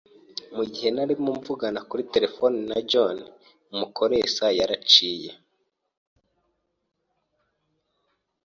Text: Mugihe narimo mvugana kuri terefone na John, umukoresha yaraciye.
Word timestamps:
Mugihe 0.55 0.89
narimo 0.95 1.29
mvugana 1.39 1.79
kuri 1.89 2.03
terefone 2.13 2.57
na 2.69 2.79
John, 2.89 3.17
umukoresha 3.73 4.45
yaraciye. 4.57 5.31